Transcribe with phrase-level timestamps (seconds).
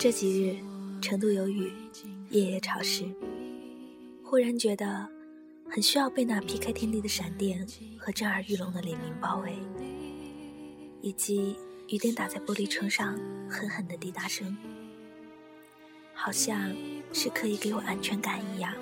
[0.00, 0.56] 这几日，
[1.02, 1.72] 成都有雨，
[2.30, 3.04] 夜夜潮湿。
[4.22, 5.08] 忽然觉得，
[5.68, 7.66] 很需要被那劈开天地的闪电
[7.98, 9.52] 和震耳欲聋的雷鸣包围，
[11.02, 11.56] 以及
[11.88, 13.18] 雨点打在玻璃窗上
[13.50, 14.56] 狠狠的滴答声，
[16.14, 16.72] 好像
[17.12, 18.72] 是可以给我安全感一样。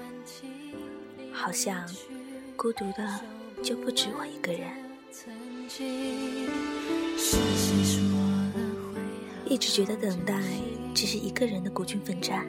[1.36, 1.86] 好像，
[2.56, 3.20] 孤独的
[3.62, 4.62] 就不止我一个人。
[9.44, 10.34] 一直觉得等待。
[10.94, 12.46] 只是一个人的孤军奋战，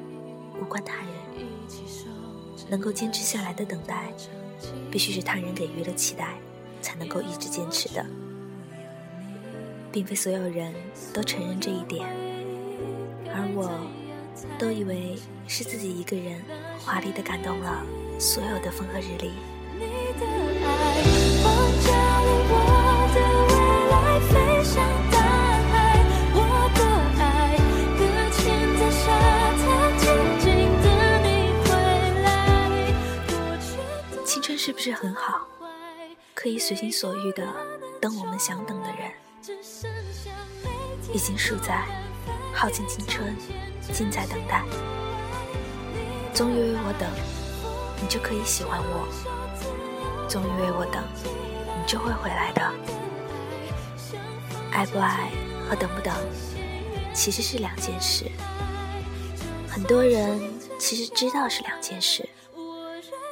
[0.57, 1.07] 无关他人。
[2.69, 4.09] 能够坚持下来的等待，
[4.89, 6.35] 必须是他人给予了期待，
[6.81, 8.05] 才能够一直坚持的。
[9.91, 10.73] 并非所有人
[11.13, 12.07] 都承认这一点，
[13.35, 13.69] 而我，
[14.57, 16.41] 都以为是自己一个人
[16.79, 17.85] 华丽的感动了
[18.19, 19.33] 所有的风和日丽。
[34.25, 35.47] 青春是不是很好？
[36.33, 37.43] 可以随心所欲的
[37.99, 39.11] 等我们想等的人。
[41.13, 41.85] 已经数在
[42.53, 43.35] 耗尽青春，
[43.91, 44.63] 尽在等待。
[46.33, 47.09] 总以为我等，
[48.01, 49.07] 你就可以喜欢我；
[50.27, 52.61] 总以为我等，你就会回来的。
[54.71, 55.31] 爱不爱
[55.69, 56.13] 和等不等，
[57.13, 58.25] 其实是两件事。
[59.69, 60.39] 很多人
[60.79, 62.27] 其实知道是两件事，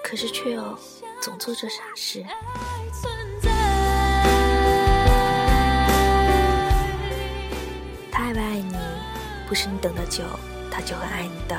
[0.03, 0.77] 可是却又。
[1.21, 2.23] 总做这傻事。
[8.11, 8.75] 他爱不爱你，
[9.47, 10.23] 不是你等的久，
[10.69, 11.57] 他就会爱你的。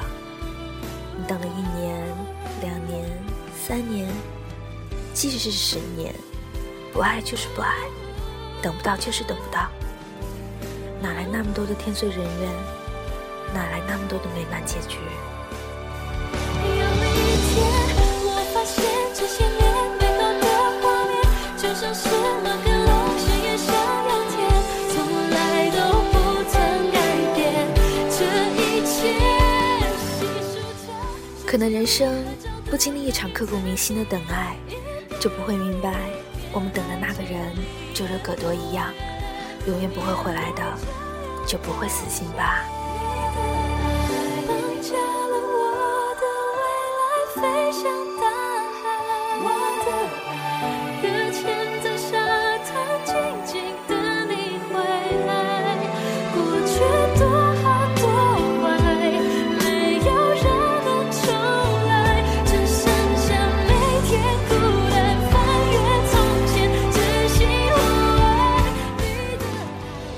[1.19, 1.96] 你等了一、年、
[3.67, 4.09] 三年，
[5.13, 6.15] 即使是十年，
[6.93, 7.75] 不爱就是不爱，
[8.63, 9.69] 等不到就是等不到。
[11.03, 12.49] 哪来那么多的天遂人愿？
[13.53, 14.99] 哪来那么多的美满结局？
[31.45, 32.25] 可能人生
[32.69, 34.57] 不经历一场刻骨铭心的等爱，
[35.21, 35.95] 就不会明白
[36.53, 37.53] 我们等的那个人
[37.95, 38.93] 就如葛多一样，
[39.67, 40.63] 永远不会回来的，
[41.47, 42.65] 就不会死心吧。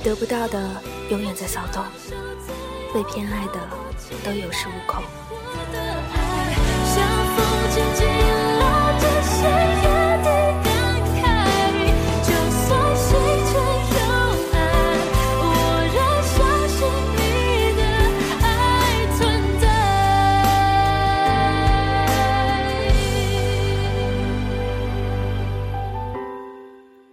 [0.03, 1.85] 得不到的永远在骚动，
[2.95, 3.61] 被偏爱的
[4.25, 5.03] 都有恃无恐。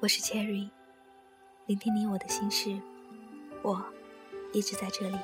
[0.02, 0.75] 我是 Cherry。
[1.68, 2.80] 聆听你我的心事，
[3.64, 3.84] 我
[4.54, 5.18] 一直在这里。